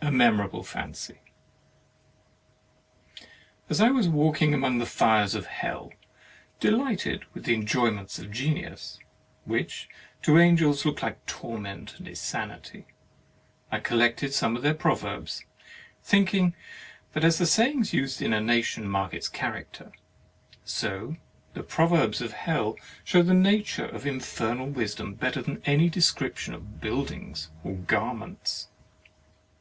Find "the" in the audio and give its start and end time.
4.78-4.84, 7.44-7.54, 17.38-17.46, 21.54-21.62, 23.22-23.34